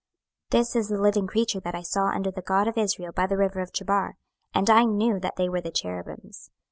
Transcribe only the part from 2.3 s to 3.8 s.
the God of Israel by the river of